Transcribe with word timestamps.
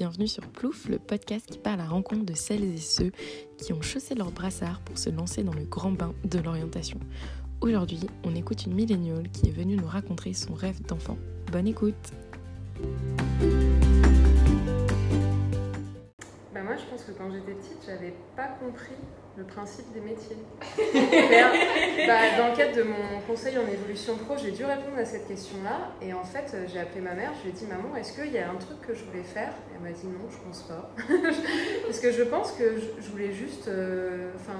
bienvenue 0.00 0.28
sur 0.28 0.46
Plouf, 0.46 0.88
le 0.88 0.98
podcast 0.98 1.44
qui 1.44 1.58
parle 1.58 1.80
à 1.80 1.82
la 1.82 1.90
rencontre 1.90 2.24
de 2.24 2.32
celles 2.32 2.64
et 2.64 2.78
ceux 2.78 3.12
qui 3.58 3.74
ont 3.74 3.82
chaussé 3.82 4.14
leur 4.14 4.30
brassard 4.30 4.80
pour 4.80 4.96
se 4.96 5.10
lancer 5.10 5.42
dans 5.42 5.52
le 5.52 5.64
grand 5.64 5.90
bain 5.90 6.14
de 6.24 6.38
l'orientation. 6.38 6.98
Aujourd'hui, 7.60 8.00
on 8.24 8.34
écoute 8.34 8.64
une 8.64 8.72
milléniale 8.72 9.30
qui 9.30 9.48
est 9.48 9.52
venue 9.52 9.76
nous 9.76 9.86
raconter 9.86 10.32
son 10.32 10.54
rêve 10.54 10.80
d'enfant. 10.86 11.18
Bonne 11.52 11.68
écoute 11.68 12.12
bah 16.60 16.66
Moi, 16.66 16.76
je 16.76 16.84
pense 16.90 17.04
que 17.04 17.12
quand 17.12 17.30
j'étais 17.30 17.52
petite, 17.52 17.78
j'avais 17.86 18.14
pas 18.36 18.48
compris 18.60 18.96
le 19.36 19.44
principe 19.44 19.92
des 19.92 20.00
métiers. 20.00 20.36
bah, 22.06 22.36
dans 22.36 22.48
le 22.50 22.56
cadre 22.56 22.76
de 22.76 22.82
mon 22.82 23.20
conseil 23.26 23.56
en 23.56 23.66
évolution 23.66 24.16
pro, 24.16 24.36
j'ai 24.36 24.50
dû 24.50 24.64
répondre 24.64 24.98
à 24.98 25.04
cette 25.04 25.26
question-là. 25.26 25.92
Et 26.02 26.12
en 26.12 26.24
fait, 26.24 26.54
j'ai 26.70 26.80
appelé 26.80 27.00
ma 27.00 27.14
mère, 27.14 27.32
je 27.38 27.44
lui 27.44 27.50
ai 27.50 27.52
dit 27.52 27.66
Maman, 27.66 27.96
est-ce 27.96 28.12
qu'il 28.12 28.32
y 28.32 28.38
a 28.38 28.50
un 28.50 28.56
truc 28.56 28.80
que 28.86 28.94
je 28.94 29.04
voulais 29.04 29.22
faire? 29.22 29.50
Et 29.70 29.76
elle 29.76 29.82
m'a 29.82 29.96
dit 29.96 30.06
Non, 30.06 30.28
je 30.30 30.38
pense 30.38 30.62
pas. 30.64 30.90
Parce 31.86 32.00
que 32.00 32.12
je 32.12 32.22
pense 32.24 32.52
que 32.52 32.64
je 33.00 33.10
voulais 33.10 33.32
juste. 33.32 33.68
Euh, 33.68 34.30
enfin, 34.36 34.58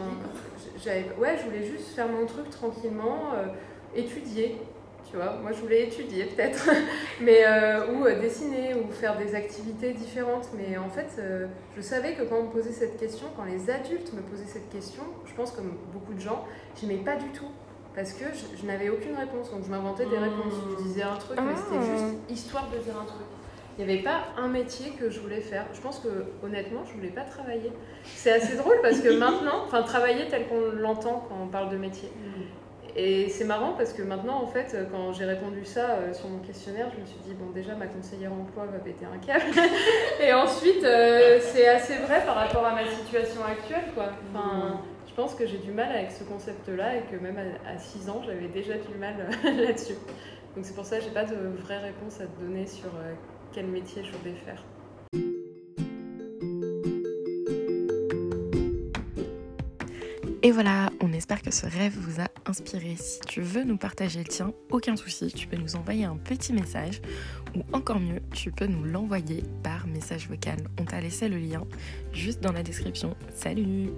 ouais, 1.19 1.37
je 1.39 1.45
voulais 1.45 1.67
juste 1.67 1.95
faire 1.95 2.09
mon 2.09 2.25
truc 2.27 2.49
tranquillement, 2.51 3.33
euh, 3.35 3.49
étudier 3.95 4.57
tu 5.11 5.17
vois. 5.17 5.37
Moi, 5.43 5.53
je 5.53 5.61
voulais 5.61 5.85
étudier 5.85 6.25
peut-être, 6.25 6.69
mais 7.21 7.45
euh, 7.47 7.93
ou 7.93 8.07
euh, 8.07 8.21
dessiner 8.21 8.75
ou 8.75 8.91
faire 8.91 9.19
des 9.19 9.35
activités 9.35 9.93
différentes. 9.93 10.49
Mais 10.57 10.77
en 10.77 10.89
fait, 10.89 11.09
euh, 11.19 11.47
je 11.77 11.81
savais 11.81 12.15
que 12.15 12.23
quand 12.23 12.37
on 12.37 12.45
me 12.45 12.51
posait 12.51 12.73
cette 12.73 12.99
question, 12.99 13.27
quand 13.37 13.45
les 13.45 13.71
adultes 13.71 14.13
me 14.13 14.21
posaient 14.23 14.47
cette 14.47 14.71
question, 14.71 15.03
je 15.27 15.35
pense 15.35 15.51
comme 15.51 15.77
beaucoup 15.93 16.15
de 16.15 16.21
gens, 16.21 16.45
j'aimais 16.81 16.99
pas 16.99 17.17
du 17.17 17.29
tout 17.31 17.51
parce 17.95 18.13
que 18.13 18.25
je, 18.57 18.67
n'avais 18.67 18.89
aucune 18.89 19.17
réponse. 19.17 19.51
Donc 19.51 19.65
je 19.65 19.71
m'inventais 19.71 20.07
des 20.07 20.19
réponses. 20.19 20.55
Je 20.79 20.85
disais 20.85 21.03
un 21.03 21.17
truc, 21.17 21.39
mais 21.41 21.57
c'était 21.57 21.81
ah. 21.81 21.97
juste 21.97 22.15
histoire 22.29 22.71
de 22.71 22.79
dire 22.79 22.95
un 23.01 23.05
truc. 23.05 23.27
Il 23.79 23.87
n'y 23.87 23.93
avait 23.93 24.03
pas 24.03 24.25
un 24.37 24.49
métier 24.49 24.91
que 24.91 25.11
je 25.11 25.21
voulais 25.21 25.41
faire. 25.41 25.67
Je 25.73 25.81
pense 25.81 26.01
que 26.01 26.09
honnêtement, 26.45 26.85
je 26.85 26.93
voulais 26.93 27.09
pas 27.09 27.23
travailler. 27.23 27.73
C'est 28.05 28.33
assez 28.33 28.57
drôle 28.57 28.77
parce 28.83 29.01
que 29.01 29.09
maintenant, 29.19 29.65
enfin 29.65 29.83
travailler 29.83 30.29
tel 30.29 30.47
qu'on 30.49 30.73
l'entend 30.77 31.25
quand 31.29 31.37
on 31.43 31.49
parle 31.49 31.71
de 31.71 31.77
métier. 31.77 32.11
Et 32.97 33.29
c'est 33.29 33.45
marrant 33.45 33.75
parce 33.77 33.93
que 33.93 34.03
maintenant, 34.03 34.43
en 34.43 34.47
fait, 34.47 34.77
quand 34.91 35.13
j'ai 35.13 35.25
répondu 35.25 35.65
ça 35.65 35.91
euh, 35.91 36.13
sur 36.13 36.29
mon 36.29 36.41
questionnaire, 36.41 36.91
je 36.95 37.01
me 37.01 37.07
suis 37.07 37.19
dit, 37.25 37.35
bon, 37.35 37.51
déjà, 37.51 37.75
ma 37.75 37.87
conseillère 37.87 38.33
emploi 38.33 38.67
va 38.67 38.79
péter 38.79 39.05
un 39.05 39.19
câble. 39.19 39.45
et 40.21 40.33
ensuite, 40.33 40.83
euh, 40.85 41.39
c'est 41.41 41.69
assez 41.69 41.97
vrai 41.99 42.25
par 42.25 42.35
rapport 42.35 42.65
à 42.65 42.75
ma 42.75 42.85
situation 42.87 43.45
actuelle, 43.45 43.93
quoi. 43.95 44.07
Enfin, 44.35 44.81
je 45.07 45.15
pense 45.15 45.35
que 45.35 45.47
j'ai 45.47 45.59
du 45.59 45.71
mal 45.71 45.91
avec 45.91 46.11
ce 46.11 46.25
concept-là 46.25 46.97
et 46.97 47.03
que 47.03 47.17
même 47.17 47.39
à 47.67 47.79
6 47.79 48.11
ans, 48.11 48.23
j'avais 48.25 48.49
déjà 48.49 48.75
du 48.75 48.95
mal 48.99 49.15
euh, 49.45 49.67
là-dessus. 49.67 49.95
Donc 50.57 50.65
c'est 50.65 50.75
pour 50.75 50.85
ça 50.85 50.99
que 50.99 51.05
j'ai 51.05 51.11
pas 51.11 51.25
de 51.25 51.37
vraie 51.63 51.79
réponse 51.79 52.21
à 52.21 52.27
te 52.27 52.41
donner 52.41 52.67
sur 52.67 52.91
quel 53.53 53.67
métier 53.67 54.03
je 54.03 54.11
voulais 54.17 54.35
faire. 54.35 54.65
Et 60.43 60.53
voilà, 60.53 60.89
on 61.03 61.13
espère 61.13 61.43
que 61.43 61.51
ce 61.51 61.67
rêve 61.67 61.93
vous 61.95 62.19
a 62.23 62.29
inspiré. 62.47 62.97
Si 62.97 63.21
tu 63.21 63.43
veux 63.43 63.63
nous 63.63 63.77
partager 63.77 64.21
le 64.21 64.25
tien, 64.25 64.55
aucun 64.71 64.97
souci, 64.97 65.31
tu 65.33 65.47
peux 65.47 65.59
nous 65.59 65.77
envoyer 65.77 66.07
un 66.07 66.17
petit 66.17 66.55
message 66.55 67.03
ou 67.55 67.63
encore 67.75 68.01
mieux, 68.01 68.23
tu 68.33 68.51
peux 68.51 68.67
nous 68.67 68.85
l'envoyer 68.85 69.45
par 69.63 69.87
message 69.87 70.29
vocal. 70.29 70.57
On 70.79 70.85
t'a 70.87 71.03
laissé 71.03 71.29
le 71.29 71.37
lien 71.37 71.67
juste 72.15 72.41
dans 72.41 72.53
la 72.53 72.63
description. 72.63 73.15
Salut 73.35 73.91